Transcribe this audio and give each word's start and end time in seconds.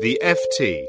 The 0.00 0.20
FT. 0.24 0.86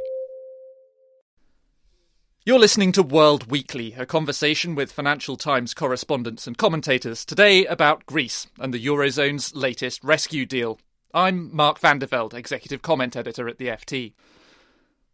You're 2.44 2.58
listening 2.58 2.92
to 2.94 3.04
World 3.04 3.52
Weekly, 3.52 3.94
a 3.96 4.06
conversation 4.08 4.74
with 4.74 4.92
Financial 4.92 5.38
Times 5.38 5.76
correspondents 5.76 6.48
and 6.48 6.58
commentators 6.58 7.24
today 7.24 7.68
about 7.68 8.08
Greece 8.08 8.48
and 8.60 8.74
the 8.74 8.84
Eurozone's 8.84 9.56
latest 9.56 10.04
rescue 10.04 10.48
deal. 10.48 10.80
I'm 11.14 11.56
Mark 11.56 11.80
Vandevelde, 11.80 12.34
executive 12.34 12.82
comment 12.82 13.16
editor 13.16 13.48
at 13.48 13.60
the 13.60 13.68
FT. 13.68 14.14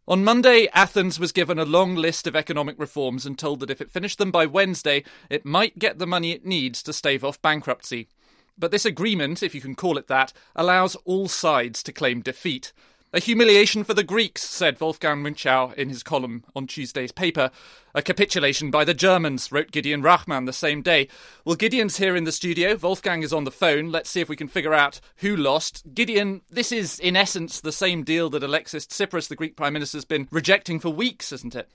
On 0.08 0.24
Monday, 0.24 0.68
Athens 0.72 1.20
was 1.20 1.30
given 1.30 1.58
a 1.58 1.66
long 1.66 1.94
list 1.94 2.26
of 2.26 2.34
economic 2.34 2.76
reforms 2.78 3.26
and 3.26 3.38
told 3.38 3.60
that 3.60 3.70
if 3.70 3.82
it 3.82 3.90
finished 3.90 4.16
them 4.16 4.30
by 4.30 4.46
Wednesday, 4.46 5.04
it 5.28 5.44
might 5.44 5.78
get 5.78 5.98
the 5.98 6.06
money 6.06 6.32
it 6.32 6.46
needs 6.46 6.82
to 6.84 6.94
stave 6.94 7.22
off 7.22 7.42
bankruptcy. 7.42 8.08
But 8.56 8.70
this 8.70 8.86
agreement, 8.86 9.42
if 9.42 9.54
you 9.54 9.60
can 9.60 9.74
call 9.74 9.98
it 9.98 10.08
that, 10.08 10.32
allows 10.56 10.96
all 11.04 11.28
sides 11.28 11.82
to 11.82 11.92
claim 11.92 12.22
defeat. 12.22 12.72
A 13.14 13.20
humiliation 13.20 13.84
for 13.84 13.92
the 13.92 14.02
Greeks, 14.02 14.42
said 14.42 14.80
Wolfgang 14.80 15.22
Münchau 15.22 15.74
in 15.74 15.90
his 15.90 16.02
column 16.02 16.44
on 16.56 16.66
Tuesday's 16.66 17.12
paper. 17.12 17.50
A 17.94 18.00
capitulation 18.00 18.70
by 18.70 18.86
the 18.86 18.94
Germans, 18.94 19.52
wrote 19.52 19.70
Gideon 19.70 20.02
Rachman 20.02 20.46
the 20.46 20.52
same 20.54 20.80
day. 20.80 21.08
Well, 21.44 21.56
Gideon's 21.56 21.98
here 21.98 22.16
in 22.16 22.24
the 22.24 22.32
studio. 22.32 22.74
Wolfgang 22.74 23.22
is 23.22 23.34
on 23.34 23.44
the 23.44 23.50
phone. 23.50 23.92
Let's 23.92 24.08
see 24.08 24.22
if 24.22 24.30
we 24.30 24.36
can 24.36 24.48
figure 24.48 24.72
out 24.72 24.98
who 25.16 25.36
lost. 25.36 25.92
Gideon, 25.92 26.40
this 26.48 26.72
is 26.72 26.98
in 26.98 27.14
essence 27.14 27.60
the 27.60 27.70
same 27.70 28.02
deal 28.02 28.30
that 28.30 28.42
Alexis 28.42 28.86
Tsipras, 28.86 29.28
the 29.28 29.36
Greek 29.36 29.56
Prime 29.56 29.74
Minister, 29.74 29.98
has 29.98 30.06
been 30.06 30.26
rejecting 30.30 30.80
for 30.80 30.88
weeks, 30.88 31.32
isn't 31.32 31.54
it? 31.54 31.68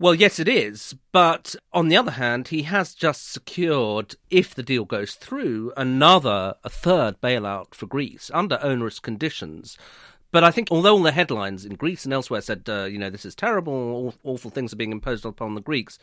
Well, 0.00 0.16
yes, 0.16 0.40
it 0.40 0.48
is. 0.48 0.96
But 1.12 1.54
on 1.72 1.86
the 1.86 1.96
other 1.96 2.10
hand, 2.10 2.48
he 2.48 2.62
has 2.62 2.94
just 2.94 3.30
secured, 3.30 4.16
if 4.28 4.52
the 4.52 4.64
deal 4.64 4.84
goes 4.84 5.14
through, 5.14 5.72
another, 5.76 6.56
a 6.64 6.68
third 6.68 7.20
bailout 7.20 7.74
for 7.76 7.86
Greece 7.86 8.28
under 8.34 8.58
onerous 8.60 8.98
conditions. 8.98 9.78
But 10.34 10.42
I 10.42 10.50
think, 10.50 10.66
although 10.72 10.94
all 10.94 11.02
the 11.04 11.12
headlines 11.12 11.64
in 11.64 11.76
Greece 11.76 12.04
and 12.04 12.12
elsewhere 12.12 12.40
said, 12.40 12.64
uh, 12.68 12.86
you 12.86 12.98
know, 12.98 13.08
this 13.08 13.24
is 13.24 13.36
terrible, 13.36 14.12
awful 14.24 14.50
things 14.50 14.72
are 14.72 14.76
being 14.76 14.90
imposed 14.90 15.24
upon 15.24 15.54
the 15.54 15.60
Greeks, 15.60 15.96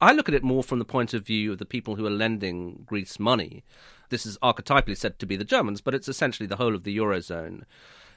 I 0.00 0.12
look 0.12 0.28
at 0.28 0.36
it 0.36 0.44
more 0.44 0.62
from 0.62 0.78
the 0.78 0.84
point 0.84 1.14
of 1.14 1.26
view 1.26 1.50
of 1.50 1.58
the 1.58 1.66
people 1.66 1.96
who 1.96 2.06
are 2.06 2.10
lending 2.10 2.84
Greece 2.86 3.18
money. 3.18 3.64
This 4.08 4.24
is 4.24 4.38
archetypally 4.38 4.96
said 4.96 5.18
to 5.18 5.26
be 5.26 5.34
the 5.34 5.42
Germans, 5.42 5.80
but 5.80 5.96
it's 5.96 6.06
essentially 6.06 6.46
the 6.46 6.58
whole 6.58 6.76
of 6.76 6.84
the 6.84 6.96
Eurozone. 6.96 7.64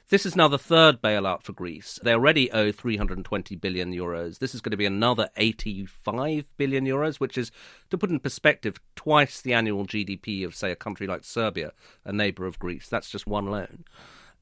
This 0.08 0.24
is 0.24 0.36
now 0.36 0.46
the 0.46 0.56
third 0.56 1.02
bailout 1.02 1.42
for 1.42 1.52
Greece. 1.52 1.98
They 2.00 2.12
already 2.12 2.48
owe 2.52 2.70
320 2.70 3.56
billion 3.56 3.92
euros. 3.92 4.38
This 4.38 4.54
is 4.54 4.60
going 4.60 4.70
to 4.70 4.76
be 4.76 4.86
another 4.86 5.30
85 5.36 6.44
billion 6.56 6.86
euros, 6.86 7.16
which 7.16 7.36
is, 7.36 7.50
to 7.90 7.98
put 7.98 8.10
in 8.10 8.20
perspective, 8.20 8.78
twice 8.94 9.40
the 9.40 9.54
annual 9.54 9.84
GDP 9.84 10.44
of, 10.44 10.54
say, 10.54 10.70
a 10.70 10.76
country 10.76 11.08
like 11.08 11.24
Serbia, 11.24 11.72
a 12.04 12.12
neighbour 12.12 12.46
of 12.46 12.60
Greece. 12.60 12.86
That's 12.88 13.10
just 13.10 13.26
one 13.26 13.46
loan. 13.46 13.84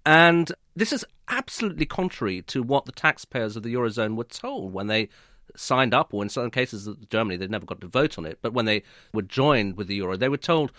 And 0.06 0.52
this 0.76 0.92
is 0.92 1.04
absolutely 1.28 1.86
contrary 1.86 2.42
to 2.42 2.62
what 2.62 2.84
the 2.84 2.92
taxpayers 2.92 3.56
of 3.56 3.62
the 3.62 3.74
Eurozone 3.74 4.16
were 4.16 4.24
told 4.24 4.72
when 4.72 4.86
they 4.86 5.08
signed 5.56 5.94
up, 5.94 6.12
or 6.12 6.22
in 6.22 6.28
some 6.28 6.50
cases, 6.50 6.88
Germany, 7.10 7.36
they 7.36 7.46
never 7.46 7.66
got 7.66 7.80
to 7.80 7.86
vote 7.86 8.18
on 8.18 8.26
it. 8.26 8.38
But 8.42 8.52
when 8.52 8.64
they 8.64 8.82
were 9.12 9.22
joined 9.22 9.76
with 9.76 9.86
the 9.86 9.96
euro, 9.96 10.16
they 10.16 10.28
were 10.28 10.36
told 10.36 10.72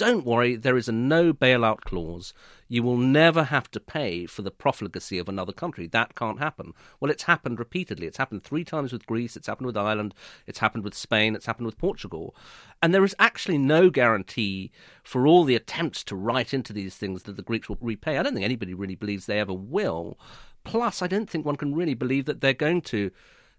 don't 0.00 0.24
worry, 0.24 0.56
there 0.56 0.78
is 0.78 0.88
a 0.88 0.92
no 0.92 1.34
bailout 1.34 1.82
clause. 1.82 2.32
You 2.68 2.82
will 2.82 2.96
never 2.96 3.44
have 3.44 3.70
to 3.72 3.78
pay 3.78 4.24
for 4.24 4.40
the 4.40 4.50
profligacy 4.50 5.18
of 5.18 5.28
another 5.28 5.52
country. 5.52 5.86
That 5.86 6.14
can't 6.14 6.38
happen. 6.38 6.72
Well, 6.98 7.10
it's 7.10 7.24
happened 7.24 7.58
repeatedly. 7.58 8.06
It's 8.06 8.16
happened 8.16 8.42
three 8.42 8.64
times 8.64 8.94
with 8.94 9.04
Greece, 9.04 9.36
it's 9.36 9.46
happened 9.46 9.66
with 9.66 9.76
Ireland, 9.76 10.14
it's 10.46 10.60
happened 10.60 10.84
with 10.84 10.94
Spain, 10.94 11.34
it's 11.34 11.44
happened 11.44 11.66
with 11.66 11.76
Portugal. 11.76 12.34
And 12.82 12.94
there 12.94 13.04
is 13.04 13.14
actually 13.18 13.58
no 13.58 13.90
guarantee 13.90 14.70
for 15.02 15.26
all 15.26 15.44
the 15.44 15.54
attempts 15.54 16.02
to 16.04 16.16
write 16.16 16.54
into 16.54 16.72
these 16.72 16.96
things 16.96 17.24
that 17.24 17.36
the 17.36 17.42
Greeks 17.42 17.68
will 17.68 17.76
repay. 17.82 18.16
I 18.16 18.22
don't 18.22 18.32
think 18.32 18.46
anybody 18.46 18.72
really 18.72 18.94
believes 18.94 19.26
they 19.26 19.38
ever 19.38 19.52
will. 19.52 20.18
Plus, 20.64 21.02
I 21.02 21.08
don't 21.08 21.28
think 21.28 21.44
one 21.44 21.56
can 21.56 21.74
really 21.74 21.92
believe 21.92 22.24
that 22.24 22.40
they're 22.40 22.54
going 22.54 22.80
to 22.82 23.10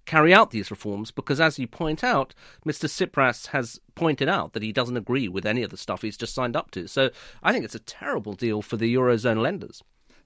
carry 0.06 0.34
out 0.34 0.52
these 0.52 0.72
reforms 0.72 1.12
because, 1.12 1.40
as 1.40 1.60
you 1.60 1.68
point 1.68 2.04
out, 2.04 2.34
Mr. 2.66 2.88
Tsipras 2.88 3.48
has 3.48 3.80
pointed 3.96 4.28
out 4.28 4.54
that 4.54 4.64
he 4.64 4.72
doesn't 4.72 4.98
agree 4.98 5.28
with 5.28 5.46
any 5.46 5.64
of 5.64 5.70
the 5.70 5.78
stuff 5.78 6.02
he's 6.02 6.18
just 6.18 6.34
signed 6.34 6.56
up 6.56 6.72
to. 6.72 6.88
So 6.88 7.10
I 7.44 7.52
think 7.52 7.66
it's 7.66 7.76
a 7.76 7.80
terrible 7.80 8.34
deal 8.34 8.62
for 8.62 8.78
the 8.78 8.94
Eurozone 8.94 9.42
lenders. 9.42 9.84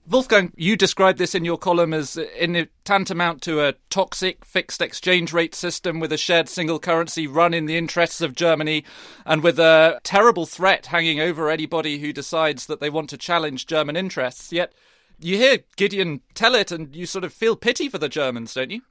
Wolfgang, 0.07 0.53
you 0.55 0.77
described 0.77 1.17
this 1.17 1.33
in 1.33 1.45
your 1.45 1.57
column 1.57 1.91
as 1.91 2.15
in 2.15 2.67
tantamount 2.83 3.41
to 3.41 3.65
a 3.65 3.73
toxic 3.89 4.45
fixed 4.45 4.79
exchange 4.79 5.33
rate 5.33 5.55
system 5.55 5.99
with 5.99 6.13
a 6.13 6.17
shared 6.17 6.47
single 6.47 6.77
currency 6.77 7.25
run 7.25 7.55
in 7.55 7.65
the 7.65 7.75
interests 7.75 8.21
of 8.21 8.35
Germany 8.35 8.85
and 9.25 9.41
with 9.41 9.57
a 9.57 9.99
terrible 10.03 10.45
threat 10.45 10.87
hanging 10.87 11.19
over 11.19 11.49
anybody 11.49 11.97
who 11.97 12.13
decides 12.13 12.67
that 12.67 12.79
they 12.79 12.89
want 12.89 13.09
to 13.09 13.17
challenge 13.17 13.65
German 13.65 13.95
interests. 13.95 14.53
Yet 14.53 14.73
you 15.19 15.37
hear 15.37 15.59
Gideon 15.75 16.21
tell 16.35 16.53
it 16.53 16.71
and 16.71 16.95
you 16.95 17.07
sort 17.07 17.23
of 17.23 17.33
feel 17.33 17.55
pity 17.55 17.89
for 17.89 17.97
the 17.97 18.09
Germans, 18.09 18.53
don't 18.53 18.69
you? 18.69 18.81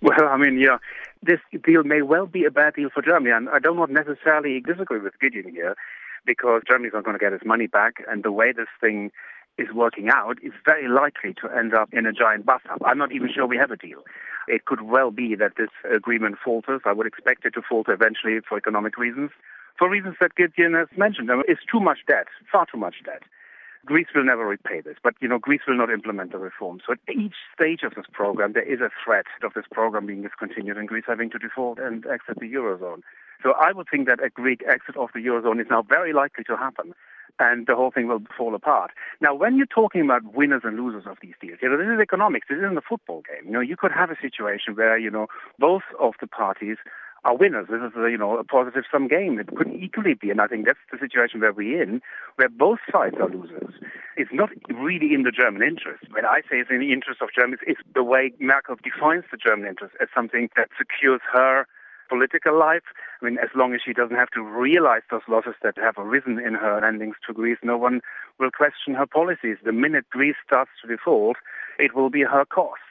Well, 0.00 0.28
I 0.28 0.36
mean, 0.36 0.58
yeah, 0.58 0.78
this 1.22 1.40
deal 1.64 1.82
may 1.82 2.02
well 2.02 2.26
be 2.26 2.44
a 2.44 2.50
bad 2.50 2.74
deal 2.74 2.88
for 2.92 3.02
Germany, 3.02 3.32
and 3.32 3.48
I 3.48 3.58
do 3.58 3.74
not 3.74 3.90
necessarily 3.90 4.60
disagree 4.60 5.00
with 5.00 5.18
Gideon 5.20 5.52
here, 5.52 5.74
because 6.24 6.62
Germany's 6.68 6.92
not 6.94 7.04
going 7.04 7.18
to 7.18 7.24
get 7.24 7.32
its 7.32 7.44
money 7.44 7.66
back, 7.66 8.04
and 8.08 8.22
the 8.22 8.30
way 8.30 8.52
this 8.52 8.68
thing 8.80 9.10
is 9.56 9.66
working 9.74 10.08
out 10.08 10.38
is 10.42 10.52
very 10.64 10.86
likely 10.86 11.34
to 11.34 11.48
end 11.48 11.74
up 11.74 11.92
in 11.92 12.06
a 12.06 12.12
giant 12.12 12.46
bust-up. 12.46 12.80
I'm 12.84 12.98
not 12.98 13.10
even 13.12 13.28
sure 13.34 13.44
we 13.44 13.56
have 13.56 13.72
a 13.72 13.76
deal. 13.76 14.04
It 14.46 14.66
could 14.66 14.82
well 14.82 15.10
be 15.10 15.34
that 15.34 15.56
this 15.56 15.70
agreement 15.92 16.36
falters. 16.44 16.82
I 16.84 16.92
would 16.92 17.08
expect 17.08 17.44
it 17.44 17.54
to 17.54 17.62
falter 17.68 17.92
eventually 17.92 18.38
for 18.48 18.56
economic 18.56 18.96
reasons, 18.96 19.30
for 19.76 19.90
reasons 19.90 20.14
that 20.20 20.36
Gideon 20.36 20.74
has 20.74 20.86
mentioned. 20.96 21.28
It's 21.48 21.60
too 21.70 21.80
much 21.80 21.98
debt, 22.06 22.28
far 22.50 22.66
too 22.70 22.78
much 22.78 22.96
debt. 23.04 23.22
Greece 23.88 24.08
will 24.14 24.24
never 24.24 24.46
repay 24.46 24.82
this, 24.82 24.96
but 25.02 25.14
you 25.18 25.28
know 25.28 25.38
Greece 25.38 25.62
will 25.66 25.78
not 25.78 25.90
implement 25.90 26.30
the 26.30 26.36
reform. 26.36 26.78
So 26.86 26.92
at 26.92 26.98
each 27.08 27.36
stage 27.54 27.80
of 27.82 27.94
this 27.94 28.04
program, 28.12 28.52
there 28.52 28.70
is 28.70 28.80
a 28.80 28.90
threat 29.02 29.24
of 29.42 29.54
this 29.54 29.64
program 29.72 30.04
being 30.04 30.20
discontinued 30.20 30.76
and 30.76 30.86
Greece 30.86 31.04
having 31.06 31.30
to 31.30 31.38
default 31.38 31.78
and 31.78 32.04
exit 32.04 32.38
the 32.38 32.52
eurozone. 32.52 33.00
So 33.42 33.54
I 33.58 33.72
would 33.72 33.86
think 33.90 34.06
that 34.06 34.22
a 34.22 34.28
Greek 34.28 34.62
exit 34.68 34.98
of 34.98 35.08
the 35.14 35.20
eurozone 35.20 35.58
is 35.58 35.68
now 35.70 35.80
very 35.80 36.12
likely 36.12 36.44
to 36.44 36.56
happen, 36.58 36.92
and 37.38 37.66
the 37.66 37.76
whole 37.76 37.90
thing 37.90 38.08
will 38.08 38.20
fall 38.36 38.54
apart. 38.54 38.90
Now, 39.22 39.34
when 39.34 39.56
you're 39.56 39.64
talking 39.64 40.02
about 40.02 40.34
winners 40.34 40.62
and 40.64 40.76
losers 40.76 41.04
of 41.06 41.16
these 41.22 41.36
deals, 41.40 41.60
you 41.62 41.70
know 41.70 41.78
this 41.78 41.88
is 41.88 41.98
economics. 41.98 42.48
This 42.50 42.58
isn't 42.58 42.76
a 42.76 42.82
football 42.86 43.22
game. 43.22 43.46
You 43.46 43.52
know 43.52 43.60
you 43.60 43.78
could 43.78 43.92
have 43.92 44.10
a 44.10 44.20
situation 44.20 44.76
where 44.76 44.98
you 44.98 45.10
know 45.10 45.28
both 45.58 45.84
of 45.98 46.12
the 46.20 46.26
parties 46.26 46.76
are 47.28 47.36
winners. 47.36 47.66
This 47.68 47.84
is 47.84 47.92
a, 47.94 48.10
you 48.10 48.16
know 48.16 48.38
a 48.38 48.44
positive 48.44 48.84
sum 48.90 49.06
game. 49.06 49.38
It 49.38 49.54
could 49.54 49.68
equally 49.68 50.14
be, 50.14 50.30
and 50.30 50.40
I 50.40 50.46
think 50.46 50.64
that's 50.64 50.80
the 50.90 50.98
situation 50.98 51.40
where 51.40 51.52
we're 51.52 51.82
in, 51.82 52.00
where 52.36 52.48
both 52.48 52.78
sides 52.90 53.16
are 53.20 53.28
losers. 53.28 53.74
It's 54.16 54.32
not 54.32 54.48
really 54.72 55.12
in 55.12 55.22
the 55.22 55.30
German 55.30 55.62
interest. 55.62 56.08
When 56.10 56.24
I 56.24 56.40
say 56.48 56.64
it's 56.64 56.70
in 56.70 56.80
the 56.80 56.92
interest 56.92 57.20
of 57.20 57.28
Germans, 57.36 57.60
it's 57.66 57.80
the 57.94 58.02
way 58.02 58.32
Merkel 58.40 58.76
defines 58.82 59.24
the 59.30 59.36
German 59.36 59.68
interest 59.68 59.94
as 60.00 60.08
something 60.14 60.48
that 60.56 60.68
secures 60.78 61.20
her 61.32 61.66
political 62.08 62.58
life. 62.58 62.88
I 63.20 63.26
mean, 63.26 63.36
as 63.36 63.50
long 63.54 63.74
as 63.74 63.80
she 63.84 63.92
doesn't 63.92 64.16
have 64.16 64.30
to 64.32 64.42
realize 64.42 65.02
those 65.10 65.28
losses 65.28 65.54
that 65.62 65.76
have 65.76 65.98
arisen 65.98 66.40
in 66.40 66.54
her 66.54 66.80
lendings 66.80 67.20
to 67.26 67.34
Greece, 67.34 67.58
no 67.62 67.76
one 67.76 68.00
will 68.40 68.50
question 68.50 68.94
her 68.94 69.06
policies. 69.06 69.58
The 69.62 69.72
minute 69.72 70.08
Greece 70.08 70.40
starts 70.46 70.70
to 70.80 70.88
default, 70.88 71.36
it 71.78 71.94
will 71.94 72.08
be 72.08 72.22
her 72.22 72.46
cost. 72.46 72.87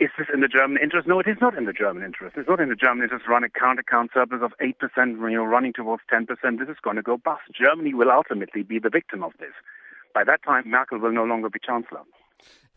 Is 0.00 0.08
this 0.16 0.28
in 0.32 0.40
the 0.40 0.48
German 0.48 0.78
interest? 0.82 1.06
No, 1.06 1.20
it 1.20 1.28
is 1.28 1.36
not 1.42 1.58
in 1.58 1.66
the 1.66 1.74
German 1.74 2.02
interest. 2.02 2.34
It's 2.38 2.48
not 2.48 2.58
in 2.58 2.70
the 2.70 2.74
German 2.74 3.02
interest 3.02 3.26
to 3.26 3.30
run 3.30 3.44
a 3.44 3.50
current 3.50 3.78
account 3.78 4.12
surplus 4.14 4.40
of 4.42 4.54
8%, 4.58 4.72
you 4.96 5.36
know, 5.36 5.44
running 5.44 5.74
towards 5.74 6.02
10%. 6.10 6.26
This 6.58 6.70
is 6.70 6.78
going 6.82 6.96
to 6.96 7.02
go 7.02 7.18
bust. 7.18 7.42
Germany 7.52 7.92
will 7.92 8.10
ultimately 8.10 8.62
be 8.62 8.78
the 8.78 8.88
victim 8.88 9.22
of 9.22 9.32
this. 9.38 9.52
By 10.14 10.24
that 10.24 10.42
time, 10.42 10.70
Merkel 10.70 10.98
will 10.98 11.12
no 11.12 11.24
longer 11.24 11.50
be 11.50 11.58
chancellor. 11.62 12.00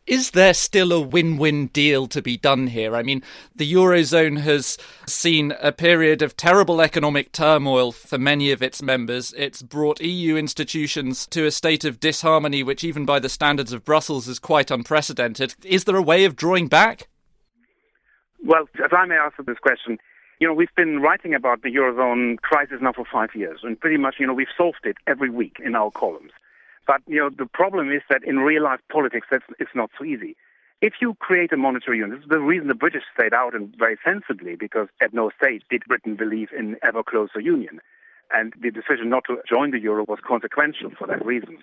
Is 0.06 0.32
there 0.32 0.54
still 0.54 0.92
a 0.92 1.00
win 1.00 1.38
win 1.38 1.68
deal 1.68 2.08
to 2.08 2.22
be 2.22 2.36
done 2.36 2.68
here? 2.68 2.94
I 2.94 3.04
mean, 3.04 3.24
the 3.56 3.72
Eurozone 3.72 4.40
has 4.40 4.78
seen 5.08 5.54
a 5.62 5.72
period 5.72 6.22
of 6.22 6.36
terrible 6.36 6.82
economic 6.82 7.32
turmoil 7.32 7.94
for 7.94 8.18
many 8.18 8.52
of 8.52 8.62
its 8.62 8.82
members. 8.82 9.34
It's 9.38 9.62
brought 9.62 10.02
EU 10.02 10.36
institutions 10.36 11.26
to 11.28 11.46
a 11.46 11.52
state 11.52 11.86
of 11.86 12.02
disharmony, 12.02 12.64
which, 12.64 12.84
even 12.84 13.06
by 13.06 13.20
the 13.20 13.30
standards 13.30 13.72
of 13.72 13.86
Brussels, 13.86 14.28
is 14.28 14.40
quite 14.40 14.70
unprecedented. 14.70 15.56
Is 15.64 15.86
there 15.86 15.96
a 15.96 16.02
way 16.02 16.26
of 16.26 16.36
drawing 16.36 16.68
back? 16.68 17.08
Well, 18.46 18.68
if 18.76 18.92
I 18.92 19.06
may 19.06 19.18
answer 19.18 19.42
this 19.42 19.58
question, 19.60 20.00
you 20.40 20.48
know, 20.48 20.54
we've 20.54 20.76
been 20.76 21.00
writing 21.00 21.34
about 21.34 21.62
the 21.62 21.70
Eurozone 21.70 22.42
crisis 22.42 22.80
now 22.82 22.92
for 22.92 23.06
five 23.10 23.34
years, 23.34 23.62
and 23.64 23.80
pretty 23.80 23.96
much, 23.96 24.16
you 24.20 24.28
know, 24.28 24.34
we've 24.34 24.48
solved 24.58 24.84
it 24.84 24.98
every 25.08 25.30
week 25.30 25.58
in 25.64 25.76
our 25.76 25.92
columns. 25.92 26.32
But 26.86 27.02
you 27.08 27.20
know, 27.20 27.30
the 27.30 27.46
problem 27.46 27.90
is 27.90 28.02
that 28.10 28.24
in 28.26 28.40
real 28.40 28.64
life 28.64 28.82
politics, 28.92 29.28
that's 29.32 29.46
it's 29.60 29.74
not 29.74 29.92
so 29.98 30.04
easy. 30.04 30.36
If 30.82 30.96
you 31.00 31.14
create 31.16 31.54
a 31.54 31.58
monetary 31.58 32.00
union, 32.00 32.18
this 32.18 32.26
is 32.26 32.30
the 32.30 32.40
reason 32.42 32.68
the 32.68 32.76
British 32.76 33.04
stayed 33.18 33.34
out 33.34 33.56
and 33.56 33.74
very 33.80 33.98
sensibly, 34.04 34.56
because 34.56 34.90
at 35.00 35.14
no 35.14 35.32
stage 35.42 35.64
did 35.70 35.86
Britain 35.86 36.16
believe 36.18 36.50
in 36.52 36.76
ever 36.84 37.04
closer 37.04 37.40
union. 37.40 37.80
And 38.34 38.54
the 38.62 38.72
decision 38.72 39.08
not 39.08 39.24
to 39.28 39.38
join 39.48 39.72
the 39.72 39.80
euro 39.80 40.04
was 40.06 40.20
consequential 40.22 40.90
for 40.98 41.08
that 41.08 41.26
reason. 41.26 41.60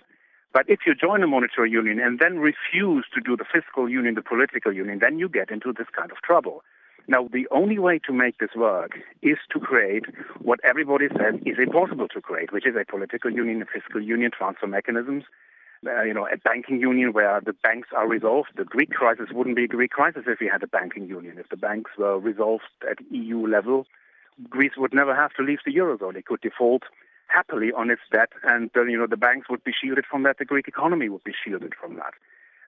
But 0.53 0.65
if 0.67 0.79
you 0.85 0.95
join 0.95 1.23
a 1.23 1.27
monetary 1.27 1.69
union 1.69 1.99
and 1.99 2.19
then 2.19 2.39
refuse 2.39 3.05
to 3.13 3.21
do 3.21 3.37
the 3.37 3.45
fiscal 3.45 3.87
union, 3.87 4.15
the 4.15 4.21
political 4.21 4.73
union, 4.73 4.99
then 4.99 5.17
you 5.19 5.29
get 5.29 5.49
into 5.49 5.71
this 5.71 5.87
kind 5.95 6.11
of 6.11 6.17
trouble. 6.21 6.63
Now, 7.07 7.27
the 7.31 7.47
only 7.51 7.79
way 7.79 7.99
to 8.05 8.13
make 8.13 8.37
this 8.37 8.55
work 8.55 8.91
is 9.21 9.37
to 9.51 9.59
create 9.59 10.05
what 10.39 10.59
everybody 10.63 11.07
says 11.09 11.39
is 11.45 11.57
impossible 11.59 12.07
to 12.09 12.21
create, 12.21 12.53
which 12.53 12.67
is 12.67 12.75
a 12.75 12.85
political 12.89 13.31
union, 13.31 13.61
a 13.61 13.65
fiscal 13.65 14.01
union, 14.01 14.31
transfer 14.31 14.67
mechanisms, 14.67 15.23
uh, 15.85 16.03
you 16.03 16.13
know, 16.13 16.27
a 16.27 16.37
banking 16.37 16.79
union 16.79 17.11
where 17.11 17.41
the 17.41 17.53
banks 17.53 17.89
are 17.95 18.07
resolved. 18.07 18.49
The 18.55 18.65
Greek 18.65 18.91
crisis 18.91 19.29
wouldn't 19.31 19.55
be 19.55 19.63
a 19.63 19.67
Greek 19.67 19.91
crisis 19.91 20.23
if 20.27 20.39
we 20.39 20.47
had 20.47 20.61
a 20.61 20.67
banking 20.67 21.07
union. 21.07 21.37
If 21.39 21.49
the 21.49 21.57
banks 21.57 21.91
were 21.97 22.19
resolved 22.19 22.63
at 22.89 22.99
EU 23.09 23.47
level, 23.47 23.87
Greece 24.49 24.73
would 24.77 24.93
never 24.93 25.15
have 25.15 25.33
to 25.33 25.43
leave 25.43 25.59
the 25.65 25.73
eurozone. 25.73 26.15
It 26.15 26.25
could 26.25 26.41
default 26.41 26.83
happily 27.27 27.71
on 27.71 27.89
its 27.89 28.01
debt, 28.11 28.29
and 28.43 28.69
uh, 28.75 28.83
you 28.83 28.97
know 28.97 29.07
the 29.07 29.17
banks 29.17 29.49
would 29.49 29.63
be 29.63 29.71
shielded 29.71 30.05
from 30.05 30.23
that. 30.23 30.37
The 30.37 30.45
Greek 30.45 30.67
economy 30.67 31.09
would 31.09 31.23
be 31.23 31.33
shielded 31.43 31.73
from 31.79 31.95
that. 31.95 32.13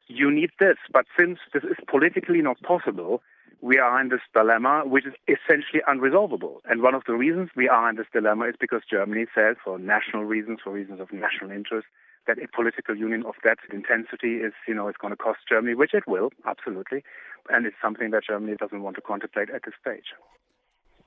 You 0.08 0.32
need 0.32 0.52
this, 0.60 0.78
but 0.92 1.06
since 1.18 1.40
this 1.54 1.64
is 1.64 1.78
politically 1.88 2.42
not 2.42 2.62
possible, 2.62 3.22
we 3.62 3.78
are 3.78 4.02
in 4.02 4.10
this 4.10 4.20
dilemma, 4.34 4.84
which 4.86 5.06
is 5.06 5.14
essentially 5.28 5.82
unresolvable. 5.88 6.58
And 6.66 6.82
one 6.82 6.94
of 6.94 7.04
the 7.08 7.14
reasons 7.14 7.50
we 7.56 7.70
are 7.70 7.90
in 7.90 7.96
this 7.96 8.08
dilemma 8.12 8.50
is 8.50 8.56
because 8.60 8.82
Germany 8.90 9.26
says, 9.34 9.56
for 9.64 9.80
national 9.80 10.26
reasons, 10.26 10.60
for 10.62 10.74
reasons 10.74 11.00
of 11.00 11.14
national 11.14 11.52
interest, 11.52 11.88
that 12.28 12.38
a 12.40 12.48
political 12.54 12.96
union 12.96 13.24
of 13.26 13.36
that 13.46 13.60
intensity 13.72 14.36
is, 14.36 14.52
you 14.68 14.74
know, 14.74 14.90
is 14.90 14.96
going 15.00 15.12
to 15.12 15.18
cost 15.18 15.40
Germany, 15.48 15.76
which 15.76 15.94
it 15.94 16.04
will, 16.08 16.30
absolutely. 16.46 17.04
And 17.50 17.66
it's 17.66 17.76
something 17.82 18.12
that 18.12 18.24
Germany 18.28 18.58
doesn't 18.58 18.84
want 18.84 18.98
to 18.98 19.02
contemplate 19.02 19.50
at 19.50 19.64
this 19.64 19.74
stage. 19.80 20.14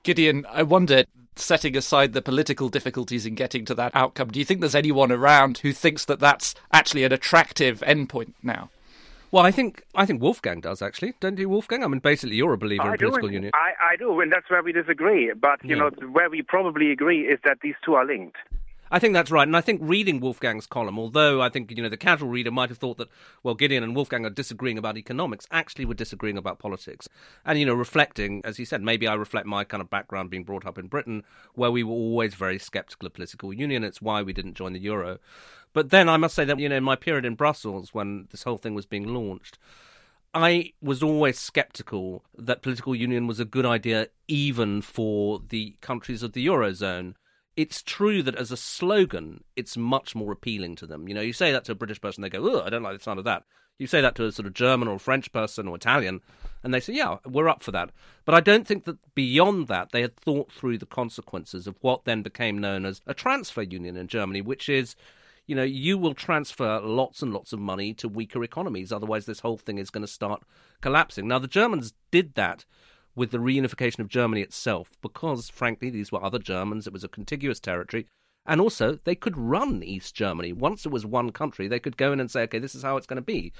Gideon, 0.01 0.45
I 0.49 0.63
wonder, 0.63 1.03
setting 1.35 1.77
aside 1.77 2.13
the 2.13 2.21
political 2.23 2.69
difficulties 2.69 3.25
in 3.27 3.35
getting 3.35 3.65
to 3.65 3.75
that 3.75 3.91
outcome, 3.93 4.29
do 4.29 4.39
you 4.39 4.45
think 4.45 4.61
there's 4.61 4.73
anyone 4.73 5.11
around 5.11 5.59
who 5.59 5.73
thinks 5.73 6.05
that 6.05 6.19
that's 6.19 6.55
actually 6.71 7.03
an 7.03 7.11
attractive 7.11 7.81
endpoint 7.81 8.33
now? 8.41 8.69
Well, 9.31 9.45
I 9.45 9.51
think 9.51 9.83
I 9.93 10.05
think 10.05 10.21
Wolfgang 10.21 10.61
does 10.61 10.81
actually, 10.81 11.13
don't 11.19 11.37
you, 11.37 11.49
Wolfgang? 11.49 11.83
I 11.83 11.87
mean, 11.87 11.99
basically, 11.99 12.37
you're 12.37 12.53
a 12.53 12.57
believer 12.57 12.83
I 12.83 12.91
in 12.93 12.97
political 12.97 13.31
union. 13.31 13.51
I, 13.53 13.93
I 13.93 13.95
do, 13.97 14.19
and 14.21 14.31
that's 14.31 14.49
where 14.49 14.63
we 14.63 14.71
disagree. 14.71 15.33
But 15.33 15.63
you 15.63 15.75
Yeah. 15.75 15.89
know, 15.89 16.07
where 16.11 16.29
we 16.29 16.41
probably 16.41 16.91
agree 16.91 17.21
is 17.27 17.39
that 17.43 17.57
these 17.61 17.75
two 17.83 17.95
are 17.95 18.05
linked. 18.05 18.37
I 18.89 18.99
think 18.99 19.13
that's 19.13 19.31
right, 19.31 19.47
and 19.47 19.55
I 19.55 19.61
think 19.61 19.81
reading 19.83 20.19
Wolfgang's 20.19 20.65
column, 20.65 20.97
although 20.97 21.41
I 21.41 21.49
think 21.49 21.71
you 21.71 21.83
know 21.83 21.89
the 21.89 21.97
casual 21.97 22.29
reader 22.29 22.51
might 22.51 22.69
have 22.69 22.77
thought 22.77 22.97
that 22.97 23.09
well 23.43 23.55
Gideon 23.55 23.83
and 23.83 23.95
Wolfgang 23.95 24.25
are 24.25 24.29
disagreeing 24.29 24.77
about 24.77 24.97
economics, 24.97 25.47
actually 25.51 25.85
we're 25.85 25.93
disagreeing 25.93 26.37
about 26.37 26.59
politics, 26.59 27.09
and 27.45 27.59
you 27.59 27.65
know 27.65 27.73
reflecting, 27.73 28.41
as 28.45 28.57
he 28.57 28.65
said, 28.65 28.81
maybe 28.81 29.07
I 29.07 29.13
reflect 29.15 29.45
my 29.45 29.63
kind 29.63 29.81
of 29.81 29.89
background 29.89 30.29
being 30.29 30.43
brought 30.43 30.65
up 30.65 30.77
in 30.77 30.87
Britain, 30.87 31.23
where 31.53 31.71
we 31.71 31.83
were 31.83 31.91
always 31.91 32.35
very 32.35 32.59
sceptical 32.59 33.07
of 33.07 33.13
political 33.13 33.53
union. 33.53 33.83
It's 33.83 34.01
why 34.01 34.21
we 34.21 34.33
didn't 34.33 34.55
join 34.55 34.73
the 34.73 34.79
euro, 34.79 35.19
but 35.73 35.89
then 35.89 36.07
I 36.07 36.17
must 36.17 36.35
say 36.35 36.45
that 36.45 36.59
you 36.59 36.69
know 36.69 36.77
in 36.77 36.83
my 36.83 36.95
period 36.95 37.25
in 37.25 37.35
Brussels 37.35 37.93
when 37.93 38.27
this 38.31 38.43
whole 38.43 38.57
thing 38.57 38.75
was 38.75 38.85
being 38.85 39.13
launched. 39.13 39.57
I 40.33 40.73
was 40.81 41.01
always 41.01 41.39
skeptical 41.39 42.23
that 42.37 42.61
political 42.61 42.95
union 42.95 43.27
was 43.27 43.39
a 43.39 43.45
good 43.45 43.65
idea, 43.65 44.09
even 44.27 44.81
for 44.81 45.41
the 45.49 45.75
countries 45.81 46.21
of 46.21 46.33
the 46.33 46.45
eurozone. 46.45 47.15
It's 47.57 47.81
true 47.81 48.23
that 48.23 48.35
as 48.35 48.51
a 48.51 48.57
slogan, 48.57 49.43
it's 49.55 49.75
much 49.75 50.15
more 50.15 50.31
appealing 50.31 50.75
to 50.77 50.87
them. 50.87 51.09
You 51.09 51.15
know, 51.15 51.21
you 51.21 51.33
say 51.33 51.51
that 51.51 51.65
to 51.65 51.73
a 51.73 51.75
British 51.75 51.99
person, 51.99 52.21
they 52.21 52.29
go, 52.29 52.47
"Oh, 52.47 52.61
I 52.63 52.69
don't 52.69 52.83
like 52.83 52.97
the 52.97 53.03
sound 53.03 53.19
of 53.19 53.25
that." 53.25 53.43
You 53.79 53.87
say 53.87 53.99
that 53.99 54.15
to 54.15 54.25
a 54.25 54.31
sort 54.31 54.45
of 54.45 54.53
German 54.53 54.87
or 54.87 54.97
French 54.97 55.31
person 55.31 55.67
or 55.67 55.75
Italian, 55.75 56.21
and 56.63 56.73
they 56.73 56.79
say, 56.79 56.93
"Yeah, 56.93 57.17
we're 57.25 57.49
up 57.49 57.63
for 57.63 57.71
that." 57.71 57.91
But 58.23 58.35
I 58.35 58.39
don't 58.39 58.65
think 58.65 58.85
that 58.85 58.97
beyond 59.15 59.67
that 59.67 59.91
they 59.91 60.01
had 60.01 60.15
thought 60.15 60.51
through 60.51 60.77
the 60.77 60.85
consequences 60.85 61.67
of 61.67 61.77
what 61.81 62.05
then 62.05 62.21
became 62.21 62.57
known 62.59 62.85
as 62.85 63.01
a 63.05 63.13
transfer 63.13 63.63
union 63.63 63.97
in 63.97 64.07
Germany, 64.07 64.41
which 64.41 64.69
is 64.69 64.95
you 65.47 65.55
know, 65.55 65.63
you 65.63 65.97
will 65.97 66.13
transfer 66.13 66.79
lots 66.81 67.21
and 67.21 67.33
lots 67.33 67.53
of 67.53 67.59
money 67.59 67.93
to 67.93 68.09
weaker 68.09 68.43
economies. 68.43 68.91
Otherwise, 68.91 69.25
this 69.25 69.39
whole 69.39 69.57
thing 69.57 69.77
is 69.77 69.89
going 69.89 70.05
to 70.05 70.07
start 70.07 70.43
collapsing. 70.81 71.27
Now, 71.27 71.39
the 71.39 71.47
Germans 71.47 71.93
did 72.11 72.35
that 72.35 72.65
with 73.17 73.31
the 73.31 73.39
reunification 73.39 73.99
of 73.99 74.07
Germany 74.07 74.41
itself 74.41 74.91
because, 75.01 75.49
frankly, 75.49 75.89
these 75.89 76.11
were 76.11 76.23
other 76.23 76.39
Germans. 76.39 76.85
It 76.85 76.93
was 76.93 77.03
a 77.03 77.09
contiguous 77.09 77.59
territory. 77.59 78.07
And 78.45 78.61
also, 78.61 78.99
they 79.03 79.15
could 79.15 79.35
run 79.35 79.83
East 79.83 80.15
Germany. 80.15 80.53
Once 80.53 80.85
it 80.85 80.91
was 80.91 81.05
one 81.05 81.31
country, 81.31 81.67
they 81.67 81.79
could 81.79 81.97
go 81.97 82.13
in 82.13 82.19
and 82.21 82.31
say, 82.31 82.43
okay, 82.43 82.59
this 82.59 82.75
is 82.75 82.83
how 82.83 82.95
it's 82.95 83.07
going 83.07 83.17
to 83.17 83.21
be. 83.21 83.51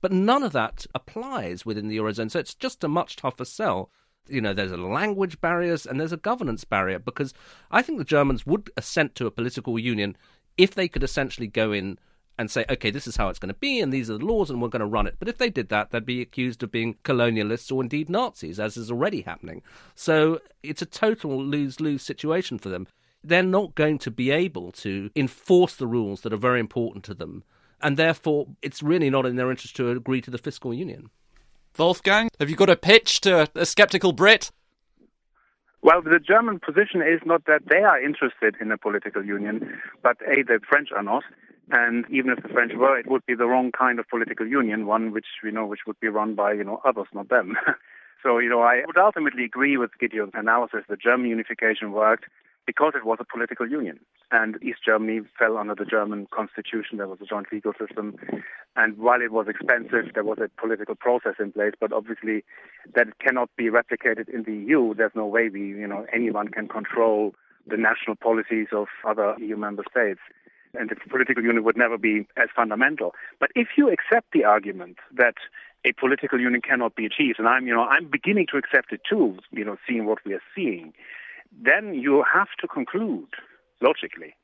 But 0.00 0.12
none 0.12 0.44
of 0.44 0.52
that 0.52 0.86
applies 0.94 1.66
within 1.66 1.88
the 1.88 1.96
Eurozone. 1.96 2.30
So 2.30 2.38
it's 2.38 2.54
just 2.54 2.84
a 2.84 2.88
much 2.88 3.16
tougher 3.16 3.44
sell 3.44 3.90
you 4.28 4.40
know, 4.40 4.52
there's 4.52 4.72
a 4.72 4.76
language 4.76 5.40
barriers 5.40 5.86
and 5.86 6.00
there's 6.00 6.12
a 6.12 6.16
governance 6.16 6.64
barrier 6.64 6.98
because 6.98 7.32
I 7.70 7.82
think 7.82 7.98
the 7.98 8.04
Germans 8.04 8.46
would 8.46 8.70
assent 8.76 9.14
to 9.16 9.26
a 9.26 9.30
political 9.30 9.78
union 9.78 10.16
if 10.58 10.74
they 10.74 10.88
could 10.88 11.02
essentially 11.02 11.46
go 11.46 11.72
in 11.72 11.98
and 12.38 12.50
say, 12.50 12.64
okay, 12.68 12.90
this 12.90 13.06
is 13.06 13.16
how 13.16 13.28
it's 13.28 13.38
going 13.38 13.52
to 13.52 13.54
be, 13.54 13.80
and 13.80 13.92
these 13.92 14.10
are 14.10 14.18
the 14.18 14.24
laws, 14.24 14.50
and 14.50 14.60
we're 14.60 14.68
going 14.68 14.80
to 14.80 14.86
run 14.86 15.06
it. 15.06 15.16
But 15.18 15.28
if 15.28 15.38
they 15.38 15.50
did 15.50 15.68
that, 15.70 15.90
they'd 15.90 16.04
be 16.04 16.20
accused 16.20 16.62
of 16.62 16.70
being 16.70 16.96
colonialists 17.04 17.72
or 17.72 17.82
indeed 17.82 18.10
Nazis, 18.10 18.60
as 18.60 18.76
is 18.76 18.90
already 18.90 19.22
happening. 19.22 19.62
So 19.94 20.40
it's 20.62 20.82
a 20.82 20.86
total 20.86 21.42
lose 21.42 21.80
lose 21.80 22.02
situation 22.02 22.58
for 22.58 22.68
them. 22.68 22.86
They're 23.24 23.42
not 23.42 23.74
going 23.74 23.98
to 24.00 24.10
be 24.10 24.30
able 24.30 24.70
to 24.72 25.10
enforce 25.16 25.74
the 25.74 25.86
rules 25.86 26.20
that 26.20 26.32
are 26.32 26.38
very 26.38 26.60
important 26.60 27.04
to 27.06 27.14
them, 27.14 27.42
and 27.80 27.96
therefore 27.96 28.48
it's 28.62 28.82
really 28.82 29.10
not 29.10 29.26
in 29.26 29.36
their 29.36 29.50
interest 29.50 29.76
to 29.76 29.90
agree 29.90 30.20
to 30.20 30.30
the 30.30 30.38
fiscal 30.38 30.72
union. 30.74 31.10
Wolfgang, 31.78 32.30
have 32.40 32.48
you 32.48 32.56
got 32.56 32.70
a 32.70 32.76
pitch 32.76 33.20
to 33.22 33.48
a 33.54 33.66
sceptical 33.66 34.12
Brit? 34.12 34.50
Well, 35.82 36.02
the 36.02 36.18
German 36.18 36.58
position 36.58 37.00
is 37.00 37.20
not 37.24 37.44
that 37.46 37.62
they 37.68 37.82
are 37.82 38.02
interested 38.02 38.56
in 38.60 38.72
a 38.72 38.78
political 38.78 39.24
union, 39.24 39.78
but 40.02 40.16
A, 40.22 40.42
the 40.42 40.58
French 40.68 40.88
are 40.94 41.02
not. 41.02 41.22
And 41.70 42.04
even 42.10 42.30
if 42.30 42.42
the 42.42 42.48
French 42.48 42.72
were, 42.76 42.98
it 42.98 43.10
would 43.10 43.26
be 43.26 43.34
the 43.34 43.46
wrong 43.46 43.72
kind 43.72 43.98
of 43.98 44.08
political 44.08 44.46
union, 44.46 44.86
one 44.86 45.12
which 45.12 45.26
we 45.42 45.50
know 45.50 45.66
which 45.66 45.80
would 45.86 45.98
be 45.98 46.08
run 46.08 46.34
by, 46.34 46.52
you 46.52 46.64
know, 46.64 46.80
others, 46.84 47.08
not 47.12 47.28
them. 47.28 47.56
so, 48.22 48.38
you 48.38 48.48
know, 48.48 48.62
I 48.62 48.82
would 48.86 48.96
ultimately 48.96 49.44
agree 49.44 49.76
with 49.76 49.90
Gideon's 50.00 50.32
analysis 50.34 50.84
that 50.88 51.00
German 51.00 51.28
unification 51.28 51.90
worked 51.92 52.26
because 52.66 52.92
it 52.96 53.06
was 53.06 53.18
a 53.20 53.24
political 53.24 53.68
union. 53.68 53.98
And 54.32 54.60
East 54.62 54.80
Germany 54.84 55.20
fell 55.38 55.56
under 55.56 55.74
the 55.74 55.84
German 55.84 56.26
constitution. 56.34 56.98
There 56.98 57.06
was 57.06 57.20
a 57.20 57.24
joint 57.24 57.46
legal 57.52 57.72
system. 57.78 58.16
And 58.74 58.98
while 58.98 59.22
it 59.22 59.30
was 59.30 59.46
expensive, 59.48 60.12
there 60.14 60.24
was 60.24 60.38
a 60.38 60.50
political 60.60 60.96
process 60.96 61.34
in 61.38 61.52
place. 61.52 61.74
But 61.80 61.92
obviously, 61.92 62.44
that 62.94 63.18
cannot 63.20 63.50
be 63.56 63.70
replicated 63.70 64.28
in 64.28 64.42
the 64.42 64.52
EU. 64.52 64.94
There's 64.94 65.12
no 65.14 65.26
way 65.26 65.48
we, 65.48 65.60
you 65.60 65.86
know, 65.86 66.06
anyone 66.12 66.48
can 66.48 66.66
control 66.66 67.34
the 67.68 67.76
national 67.76 68.16
policies 68.16 68.68
of 68.72 68.88
other 69.06 69.34
EU 69.38 69.56
member 69.56 69.84
states. 69.90 70.20
And 70.78 70.90
the 70.90 70.96
political 71.08 71.42
union 71.42 71.64
would 71.64 71.76
never 71.76 71.98
be 71.98 72.26
as 72.36 72.48
fundamental. 72.54 73.14
But 73.40 73.50
if 73.54 73.68
you 73.76 73.90
accept 73.90 74.32
the 74.32 74.44
argument 74.44 74.98
that 75.14 75.34
a 75.84 75.92
political 75.92 76.40
union 76.40 76.60
cannot 76.62 76.96
be 76.96 77.06
achieved, 77.06 77.38
and 77.38 77.48
I'm, 77.48 77.66
you 77.66 77.74
know, 77.74 77.84
I'm 77.84 78.08
beginning 78.10 78.46
to 78.52 78.58
accept 78.58 78.92
it 78.92 79.00
too, 79.08 79.38
you 79.52 79.64
know, 79.64 79.76
seeing 79.86 80.06
what 80.06 80.18
we 80.24 80.34
are 80.34 80.42
seeing, 80.54 80.92
then 81.52 81.94
you 81.94 82.24
have 82.32 82.48
to 82.60 82.66
conclude, 82.66 83.28
logically, 83.80 84.34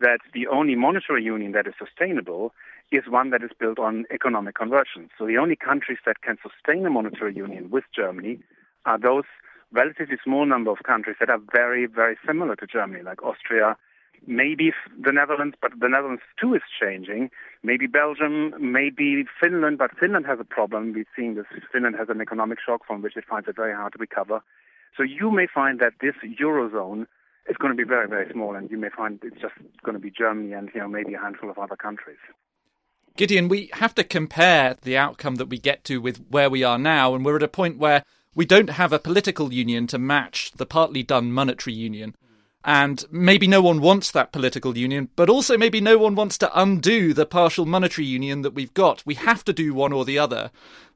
that 0.00 0.18
the 0.34 0.46
only 0.46 0.74
monetary 0.74 1.22
union 1.22 1.52
that 1.52 1.66
is 1.66 1.74
sustainable 1.78 2.52
is 2.90 3.04
one 3.08 3.30
that 3.30 3.42
is 3.42 3.50
built 3.58 3.78
on 3.78 4.04
economic 4.12 4.54
convergence. 4.54 5.10
So 5.18 5.26
the 5.26 5.38
only 5.38 5.56
countries 5.56 5.98
that 6.04 6.20
can 6.20 6.36
sustain 6.42 6.84
a 6.84 6.90
monetary 6.90 7.34
union 7.34 7.70
with 7.70 7.84
Germany 7.94 8.40
are 8.84 8.98
those 8.98 9.24
relatively 9.72 10.16
small 10.22 10.44
number 10.44 10.70
of 10.70 10.78
countries 10.84 11.16
that 11.20 11.30
are 11.30 11.40
very, 11.52 11.86
very 11.86 12.18
similar 12.26 12.56
to 12.56 12.66
Germany, 12.66 13.02
like 13.02 13.22
Austria, 13.22 13.76
maybe 14.26 14.72
the 15.00 15.12
Netherlands, 15.12 15.56
but 15.60 15.72
the 15.78 15.88
Netherlands 15.88 16.22
too 16.40 16.54
is 16.54 16.62
changing. 16.80 17.30
Maybe 17.62 17.86
Belgium, 17.86 18.54
maybe 18.60 19.24
Finland, 19.40 19.78
but 19.78 19.96
Finland 19.98 20.26
has 20.26 20.38
a 20.40 20.44
problem. 20.44 20.92
We've 20.92 21.06
seen 21.16 21.34
this. 21.34 21.46
Finland 21.72 21.96
has 21.96 22.08
an 22.08 22.20
economic 22.20 22.58
shock 22.64 22.86
from 22.86 23.02
which 23.02 23.16
it 23.16 23.24
finds 23.28 23.48
it 23.48 23.56
very 23.56 23.74
hard 23.74 23.92
to 23.94 23.98
recover. 23.98 24.42
So 24.96 25.02
you 25.02 25.30
may 25.30 25.46
find 25.46 25.80
that 25.80 25.94
this 26.00 26.14
eurozone 26.40 27.06
is 27.48 27.56
going 27.56 27.72
to 27.72 27.76
be 27.76 27.88
very, 27.88 28.08
very 28.08 28.30
small, 28.32 28.54
and 28.54 28.70
you 28.70 28.78
may 28.78 28.90
find 28.90 29.18
it's 29.22 29.40
just 29.40 29.54
going 29.84 29.94
to 29.94 30.00
be 30.00 30.10
Germany 30.10 30.52
and 30.52 30.70
you 30.74 30.80
know 30.80 30.88
maybe 30.88 31.14
a 31.14 31.18
handful 31.18 31.50
of 31.50 31.58
other 31.58 31.76
countries. 31.76 32.18
Gideon, 33.16 33.48
we 33.48 33.70
have 33.74 33.94
to 33.96 34.04
compare 34.04 34.76
the 34.82 34.96
outcome 34.96 35.34
that 35.34 35.48
we 35.48 35.58
get 35.58 35.84
to 35.84 36.00
with 36.00 36.24
where 36.30 36.48
we 36.48 36.64
are 36.64 36.78
now, 36.78 37.14
and 37.14 37.24
we're 37.24 37.36
at 37.36 37.42
a 37.42 37.48
point 37.48 37.78
where 37.78 38.04
we 38.34 38.46
don't 38.46 38.70
have 38.70 38.92
a 38.92 38.98
political 38.98 39.52
union 39.52 39.86
to 39.88 39.98
match 39.98 40.52
the 40.52 40.64
partly 40.64 41.02
done 41.02 41.32
monetary 41.32 41.74
union. 41.74 42.14
And 42.64 43.04
maybe 43.10 43.46
no 43.46 43.60
one 43.60 43.80
wants 43.80 44.10
that 44.12 44.32
political 44.32 44.78
union, 44.78 45.08
but 45.16 45.28
also 45.28 45.58
maybe 45.58 45.80
no 45.80 45.98
one 45.98 46.14
wants 46.14 46.38
to 46.38 46.60
undo 46.60 47.12
the 47.12 47.26
partial 47.26 47.66
monetary 47.66 48.06
union 48.06 48.42
that 48.42 48.54
we've 48.54 48.74
got. 48.74 49.04
We 49.04 49.14
have 49.14 49.44
to 49.44 49.52
do 49.52 49.74
one 49.74 49.92
or 49.92 50.04
the 50.04 50.18
other. 50.18 50.50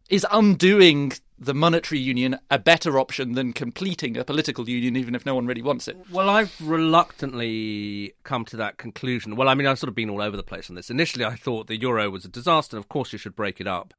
Is 0.08 0.24
undoing 0.30 1.12
the 1.38 1.54
monetary 1.54 2.00
union 2.00 2.38
a 2.50 2.58
better 2.58 2.98
option 2.98 3.32
than 3.32 3.52
completing 3.52 4.16
a 4.16 4.24
political 4.24 4.68
union, 4.68 4.96
even 4.96 5.14
if 5.16 5.26
no 5.26 5.34
one 5.34 5.46
really 5.46 5.62
wants 5.62 5.88
it? 5.88 5.96
Well, 6.10 6.30
I've 6.30 6.54
reluctantly 6.60 8.14
come 8.22 8.44
to 8.46 8.56
that 8.56 8.78
conclusion. 8.78 9.34
Well, 9.34 9.48
I 9.48 9.54
mean, 9.54 9.66
I've 9.66 9.78
sort 9.78 9.88
of 9.88 9.96
been 9.96 10.08
all 10.08 10.22
over 10.22 10.36
the 10.36 10.44
place 10.44 10.70
on 10.70 10.76
this. 10.76 10.90
Initially, 10.90 11.24
I 11.24 11.34
thought 11.34 11.66
the 11.66 11.80
euro 11.80 12.08
was 12.10 12.24
a 12.24 12.28
disaster, 12.28 12.78
of 12.78 12.88
course, 12.88 13.12
you 13.12 13.18
should 13.18 13.34
break 13.34 13.60
it 13.60 13.66
up. 13.66 13.92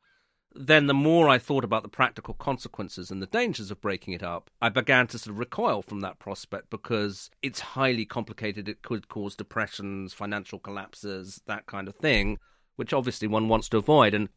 Then, 0.59 0.87
the 0.87 0.93
more 0.95 1.29
I 1.29 1.37
thought 1.37 1.63
about 1.63 1.83
the 1.83 1.89
practical 1.89 2.33
consequences 2.33 3.11
and 3.11 3.21
the 3.21 3.27
dangers 3.27 3.69
of 3.69 3.79
breaking 3.79 4.15
it 4.15 4.23
up, 4.23 4.49
I 4.59 4.69
began 4.69 5.05
to 5.07 5.19
sort 5.19 5.31
of 5.33 5.39
recoil 5.39 5.83
from 5.83 5.99
that 5.99 6.17
prospect 6.17 6.71
because 6.71 7.29
it's 7.43 7.59
highly 7.59 8.05
complicated. 8.05 8.67
It 8.67 8.81
could 8.81 9.07
cause 9.07 9.35
depressions, 9.35 10.13
financial 10.13 10.57
collapses, 10.57 11.41
that 11.45 11.67
kind 11.67 11.87
of 11.87 11.95
thing, 11.95 12.39
which 12.75 12.91
obviously 12.91 13.27
one 13.27 13.47
wants 13.47 13.69
to 13.69 13.77
avoid. 13.77 14.15
And 14.15 14.29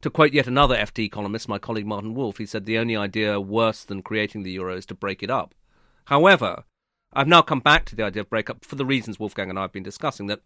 to 0.00 0.08
quote 0.08 0.32
yet 0.32 0.46
another 0.46 0.76
FT 0.76 1.12
columnist, 1.12 1.46
my 1.46 1.58
colleague 1.58 1.86
Martin 1.86 2.14
Wolf, 2.14 2.38
he 2.38 2.46
said 2.46 2.64
the 2.64 2.78
only 2.78 2.96
idea 2.96 3.38
worse 3.38 3.84
than 3.84 4.00
creating 4.00 4.44
the 4.44 4.52
euro 4.52 4.76
is 4.78 4.86
to 4.86 4.94
break 4.94 5.22
it 5.22 5.30
up. 5.30 5.54
However, 6.06 6.64
I've 7.12 7.28
now 7.28 7.42
come 7.42 7.60
back 7.60 7.84
to 7.86 7.96
the 7.96 8.04
idea 8.04 8.22
of 8.22 8.30
breakup 8.30 8.64
for 8.64 8.76
the 8.76 8.86
reasons 8.86 9.20
Wolfgang 9.20 9.50
and 9.50 9.58
I 9.58 9.62
have 9.62 9.72
been 9.72 9.82
discussing 9.82 10.26
that 10.28 10.40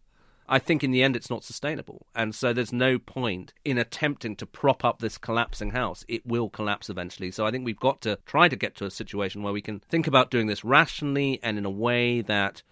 I 0.52 0.58
think 0.58 0.82
in 0.82 0.90
the 0.90 1.04
end 1.04 1.14
it's 1.14 1.30
not 1.30 1.44
sustainable. 1.44 2.08
And 2.12 2.34
so 2.34 2.52
there's 2.52 2.72
no 2.72 2.98
point 2.98 3.54
in 3.64 3.78
attempting 3.78 4.34
to 4.36 4.46
prop 4.46 4.84
up 4.84 4.98
this 4.98 5.16
collapsing 5.16 5.70
house. 5.70 6.04
It 6.08 6.26
will 6.26 6.50
collapse 6.50 6.90
eventually. 6.90 7.30
So 7.30 7.46
I 7.46 7.52
think 7.52 7.64
we've 7.64 7.78
got 7.78 8.00
to 8.02 8.18
try 8.26 8.48
to 8.48 8.56
get 8.56 8.74
to 8.76 8.84
a 8.84 8.90
situation 8.90 9.44
where 9.44 9.52
we 9.52 9.62
can 9.62 9.78
think 9.78 10.08
about 10.08 10.28
doing 10.30 10.48
this 10.48 10.64
rationally 10.64 11.38
and 11.44 11.56
in 11.56 11.64
a 11.64 11.70
way 11.70 12.20
that 12.22 12.64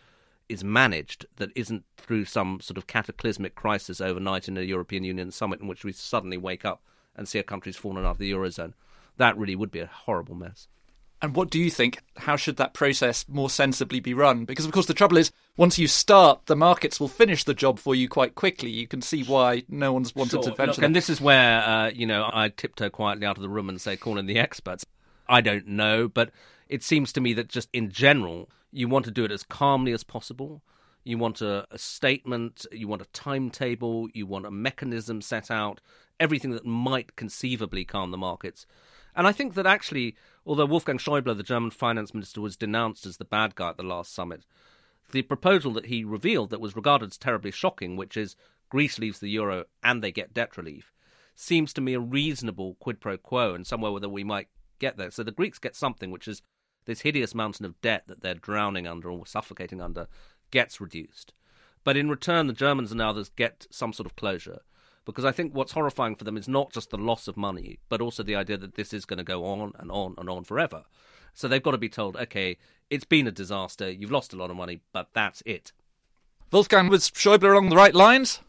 is 0.49 0.65
managed, 0.65 1.27
that 1.37 1.51
isn't 1.55 1.85
through 1.97 2.25
some 2.25 2.59
sort 2.61 2.79
of 2.79 2.89
cataclysmic 2.89 3.55
crisis 3.55 4.01
overnight 4.01 4.49
in 4.49 4.57
a 4.57 4.63
European 4.63 5.05
Union 5.05 5.31
summit 5.31 5.61
in 5.61 5.69
which 5.69 5.85
we 5.85 5.93
suddenly 5.93 6.37
wake 6.37 6.65
up 6.65 6.83
and 7.15 7.29
see 7.29 7.39
a 7.39 7.45
country's 7.45 7.77
fallen 7.77 8.05
out 8.05 8.13
of 8.13 8.19
the 8.19 8.33
Eurozone. 8.33 8.73
That 9.19 9.39
really 9.39 9.55
would 9.55 9.71
be 9.71 9.81
a 9.81 9.87
horrible 9.87 10.35
mess. 10.35 10.67
And 11.21 11.35
what 11.35 11.51
do 11.51 11.59
you 11.59 11.71
think? 11.71 11.99
How 12.17 12.37
should 12.37 12.57
that 12.59 12.75
process 12.75 13.25
more 13.29 13.51
sensibly 13.51 13.99
be 13.99 14.15
run? 14.15 14.45
Because, 14.45 14.65
of 14.65 14.71
course, 14.73 14.87
the 14.87 14.95
trouble 14.95 15.17
is, 15.17 15.33
once 15.57 15.77
you 15.77 15.89
start, 15.89 16.47
the 16.47 16.55
markets 16.55 17.01
will 17.01 17.09
finish 17.09 17.43
the 17.43 17.55
job 17.55 17.81
for 17.81 17.95
you 17.95 18.09
quite 18.09 18.37
quickly. 18.37 18.71
You 18.71 18.87
can 18.87 19.03
see 19.03 19.25
why 19.25 19.65
no 19.69 19.93
one's 19.93 20.15
wanted 20.15 20.43
sure. 20.43 20.43
to 20.45 20.55
venture. 20.55 20.81
Look, 20.81 20.85
and 20.85 20.95
this 20.95 21.11
is 21.11 21.21
where, 21.21 21.63
uh, 21.63 21.91
you 21.91 22.07
know, 22.07 22.31
I 22.33 22.51
tiptoe 22.51 22.91
quietly 22.91 23.27
out 23.27 23.37
of 23.37 23.43
the 23.43 23.49
room 23.49 23.69
and 23.69 23.81
say, 23.81 23.97
call 23.97 24.17
in 24.17 24.27
the 24.27 24.39
experts. 24.39 24.87
I 25.29 25.41
don't 25.41 25.67
know, 25.67 26.07
but 26.07 26.31
it 26.69 26.85
seems 26.85 27.13
to 27.15 27.21
me 27.21 27.33
that 27.35 27.49
just 27.49 27.69
in 27.73 27.91
general, 27.91 28.49
you 28.71 28.89
want 28.89 29.05
to 29.07 29.11
do 29.11 29.25
it 29.25 29.33
as 29.33 29.43
calmly 29.43 29.93
as 29.93 30.05
possible. 30.05 30.63
You 31.03 31.19
want 31.19 31.41
a, 31.41 31.67
a 31.71 31.79
statement, 31.79 32.65
you 32.71 32.87
want 32.87 33.03
a 33.03 33.07
timetable, 33.07 34.09
you 34.13 34.27
want 34.27 34.47
a 34.47 34.51
mechanism 34.51 35.21
set 35.21 35.51
out, 35.51 35.81
everything 36.21 36.53
that 36.53 36.65
might 36.65 37.17
conceivably 37.17 37.85
calm 37.85 38.11
the 38.11 38.19
markets. 38.19 38.67
And 39.19 39.27
I 39.27 39.33
think 39.33 39.55
that 39.55 39.67
actually, 39.67 40.15
although 40.47 40.65
Wolfgang 40.65 40.97
Schäuble, 40.97 41.37
the 41.37 41.43
German 41.43 41.73
finance 41.73 42.15
minister, 42.15 42.41
was 42.41 42.57
denounced 42.57 43.05
as 43.05 43.17
the 43.17 43.25
bad 43.25 43.57
guy 43.57 43.71
at 43.71 43.77
the 43.77 43.83
last 43.83 44.15
summit, 44.15 44.47
the 45.11 45.23
proposal 45.23 45.73
that 45.73 45.87
he 45.87 46.05
revealed 46.05 46.51
that 46.51 46.61
was 46.61 46.77
regarded 46.77 47.11
as 47.11 47.19
terribly 47.19 47.51
shocking, 47.51 47.97
which 47.97 48.17
is 48.17 48.37
Greece 48.69 48.97
leaves 48.97 49.19
the 49.19 49.29
euro 49.29 49.65
and 49.83 50.05
they 50.05 50.13
get 50.13 50.33
debt 50.33 50.57
relief, 50.57 50.93
seems 51.35 51.73
to 51.73 51.81
me 51.81 51.95
a 51.95 52.01
reasonable 52.01 52.77
quid 52.79 53.01
pro 53.01 53.17
quo 53.17 53.55
and 53.55 53.67
somewhere 53.67 53.91
where 53.91 54.09
we 54.09 54.23
might 54.23 54.47
get 54.79 54.97
there. 54.97 55.11
So 55.11 55.25
the 55.25 55.33
Greeks 55.33 55.59
get 55.59 55.75
something 55.75 56.13
which 56.13 56.29
is 56.29 56.41
this 56.85 57.01
hideous 57.01 57.35
mountain 57.35 57.67
of 57.67 57.81
debt 57.81 58.05
that 58.07 58.21
they're 58.21 58.35
drowning 58.35 58.87
under 58.87 59.11
or 59.11 59.27
suffocating 59.27 59.81
under 59.81 60.07
gets 60.53 60.81
reduced. 60.81 61.35
But 61.83 61.97
in 61.97 62.09
return, 62.09 62.47
the 62.47 62.53
Germans 62.53 62.93
and 62.93 63.03
others 63.03 63.31
get 63.31 63.67
some 63.69 63.93
sort 63.93 64.07
of 64.07 64.15
closure 64.15 64.61
because 65.09 65.25
I 65.25 65.33
think 65.33 65.55
what's 65.55 65.73
horrifying 65.73 66.17
for 66.17 66.25
them 66.25 66.37
is 66.37 66.47
not 66.47 66.71
just 66.71 66.91
the 66.91 66.99
loss 66.99 67.29
of 67.29 67.37
money, 67.39 67.79
but 67.89 68.03
also 68.03 68.23
the 68.23 68.37
idea 68.37 68.59
that 68.59 68.75
this 68.75 68.93
is 68.93 69.07
going 69.07 69.17
to 69.17 69.25
go 69.25 69.43
on 69.47 69.73
and 69.79 69.91
on 69.91 70.15
and 70.19 70.29
on 70.29 70.45
forever. 70.45 70.85
So 71.33 71.49
they've 71.49 71.63
got 71.63 71.71
to 71.71 71.79
be 71.79 71.89
told, 71.89 72.15
okay, 72.19 72.59
it's 72.91 73.07
been 73.07 73.27
a 73.27 73.33
disaster, 73.33 73.91
you've 73.91 74.11
lost 74.11 74.35
a 74.35 74.37
lot 74.37 74.51
of 74.51 74.57
money, 74.57 74.83
but 74.93 75.09
that's 75.15 75.43
it. 75.47 75.73
Wolfgang, 76.53 76.89
was 76.89 77.11
Schäuble 77.11 77.51
along 77.51 77.71
the 77.71 77.77
right 77.77 77.95
lines? 77.95 78.41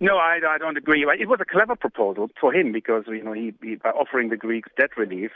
No, 0.00 0.16
I, 0.16 0.40
I 0.44 0.58
don't 0.58 0.76
agree. 0.76 1.06
It 1.20 1.28
was 1.28 1.38
a 1.40 1.44
clever 1.44 1.76
proposal 1.76 2.30
for 2.40 2.52
him 2.52 2.72
because 2.72 3.04
you 3.06 3.22
know 3.22 3.32
he, 3.32 3.54
he 3.62 3.76
by 3.76 3.90
offering 3.90 4.30
the 4.30 4.36
Greeks 4.36 4.70
debt 4.76 4.96
relief, 4.96 5.30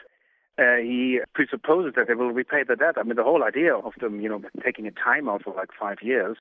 uh, 0.58 0.78
he 0.82 1.20
presupposes 1.32 1.92
that 1.94 2.08
they 2.08 2.14
will 2.14 2.32
repay 2.32 2.64
the 2.66 2.74
debt. 2.74 2.96
I 2.96 3.04
mean, 3.04 3.14
the 3.14 3.22
whole 3.22 3.44
idea 3.44 3.76
of 3.76 3.92
them, 4.00 4.20
you 4.20 4.28
know, 4.28 4.42
taking 4.64 4.88
a 4.88 4.90
time 4.90 5.28
out 5.28 5.44
for 5.44 5.54
like 5.54 5.70
five 5.78 5.98
years 6.02 6.38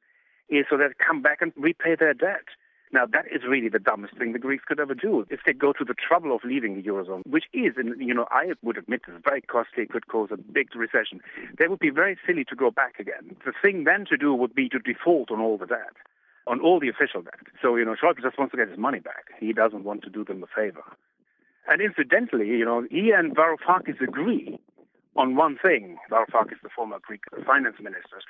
is 0.49 0.65
so 0.67 0.77
they 0.77 0.85
come 1.05 1.21
back 1.21 1.41
and 1.41 1.51
repay 1.55 1.95
their 1.95 2.15
debt. 2.15 2.45
Now, 2.93 3.05
that 3.05 3.25
is 3.31 3.43
really 3.47 3.69
the 3.69 3.79
dumbest 3.79 4.17
thing 4.17 4.33
the 4.33 4.39
Greeks 4.39 4.65
could 4.67 4.79
ever 4.79 4.93
do. 4.93 5.25
If 5.29 5.41
they 5.45 5.53
go 5.53 5.71
to 5.73 5.85
the 5.85 5.93
trouble 5.93 6.35
of 6.35 6.43
leaving 6.43 6.75
the 6.75 6.83
Eurozone, 6.83 7.21
which 7.25 7.45
is, 7.53 7.73
and 7.77 7.99
you 8.01 8.13
know, 8.13 8.25
I 8.29 8.51
would 8.61 8.77
admit 8.77 9.01
is 9.07 9.21
very 9.23 9.41
costly, 9.41 9.85
could 9.85 10.07
cause 10.07 10.29
a 10.31 10.37
big 10.37 10.75
recession, 10.75 11.21
they 11.57 11.67
would 11.67 11.79
be 11.79 11.89
very 11.89 12.17
silly 12.27 12.43
to 12.45 12.55
go 12.55 12.69
back 12.69 12.99
again. 12.99 13.35
The 13.45 13.53
thing 13.61 13.85
then 13.85 14.05
to 14.09 14.17
do 14.17 14.33
would 14.33 14.53
be 14.53 14.67
to 14.69 14.79
default 14.79 15.31
on 15.31 15.39
all 15.39 15.57
the 15.57 15.67
debt, 15.67 15.95
on 16.47 16.59
all 16.59 16.79
the 16.81 16.89
official 16.89 17.21
debt. 17.21 17.47
So, 17.61 17.77
you 17.77 17.85
know, 17.85 17.95
Schäuble 17.95 18.21
just 18.21 18.37
wants 18.37 18.51
to 18.51 18.57
get 18.57 18.67
his 18.67 18.77
money 18.77 18.99
back. 18.99 19.25
He 19.39 19.53
doesn't 19.53 19.85
want 19.85 20.03
to 20.03 20.09
do 20.09 20.25
them 20.25 20.43
a 20.43 20.47
favor. 20.47 20.83
And 21.69 21.81
incidentally, 21.81 22.47
you 22.47 22.65
know, 22.65 22.85
he 22.89 23.11
and 23.11 23.35
Varoufakis 23.35 24.01
agree 24.01 24.59
on 25.15 25.35
one 25.35 25.57
thing. 25.61 25.97
Varoufakis, 26.09 26.61
the 26.63 26.69
former 26.75 26.99
Greek 27.01 27.21
finance 27.45 27.77
minister, 27.81 28.21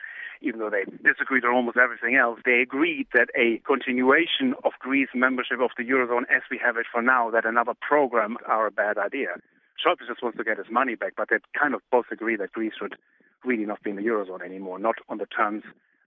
even 0.42 0.60
though 0.60 0.70
they 0.70 0.86
disagreed 1.04 1.46
on 1.46 1.54
almost 1.54 1.78
everything 1.78 2.16
else, 2.16 2.40
they 2.46 2.62
agreed 2.62 3.08
that 3.14 3.30
a 3.36 3.62
continuation 3.66 4.56
of 4.64 4.74
Greece's 4.80 5.14
membership 5.14 5.60
of 5.62 5.72
the 5.78 5.84
Eurozone 5.84 6.24
as 6.36 6.42
we 6.50 6.60
have 6.64 6.78
it 6.78 6.88
for 6.92 7.02
now, 7.02 7.30
that 7.30 7.46
another 7.46 7.74
program 7.80 8.38
are 8.48 8.68
a 8.68 8.72
bad 8.72 8.98
idea. 8.98 9.36
Schäuble 9.78 10.08
just 10.08 10.22
wants 10.22 10.38
to 10.38 10.44
get 10.44 10.58
his 10.58 10.68
money 10.70 10.96
back, 10.96 11.14
but 11.16 11.30
they 11.30 11.38
kind 11.60 11.74
of 11.74 11.82
both 11.92 12.06
agree 12.12 12.36
that 12.36 12.52
Greece 12.52 12.74
should 12.78 12.96
really 13.44 13.66
not 13.66 13.82
be 13.84 13.90
in 13.90 13.96
the 13.96 14.04
Eurozone 14.04 14.44
anymore, 14.44 14.80
not 14.80 14.96
on 15.10 15.18
the 15.18 15.26
terms 15.26 15.64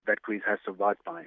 that 0.07 0.23
Greece 0.23 0.43
has 0.47 0.59
survived 0.65 1.01
by. 1.05 1.25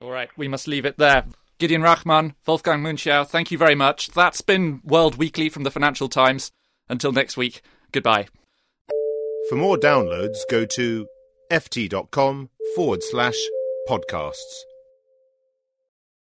All 0.00 0.10
right, 0.10 0.28
we 0.36 0.48
must 0.48 0.68
leave 0.68 0.84
it 0.84 0.98
there. 0.98 1.24
Gideon 1.58 1.82
Rachman, 1.82 2.34
Wolfgang 2.46 2.82
Münchau, 2.82 3.26
thank 3.26 3.50
you 3.50 3.58
very 3.58 3.74
much. 3.74 4.08
That's 4.08 4.40
been 4.40 4.80
World 4.84 5.16
Weekly 5.16 5.48
from 5.48 5.64
the 5.64 5.70
Financial 5.70 6.08
Times. 6.08 6.52
Until 6.88 7.12
next 7.12 7.36
week, 7.36 7.62
goodbye. 7.90 8.28
For 9.48 9.56
more 9.56 9.78
downloads, 9.78 10.36
go 10.50 10.66
to 10.66 11.06
ft.com 11.50 12.50
forward 12.76 13.02
slash 13.02 13.38
podcasts. 13.88 14.67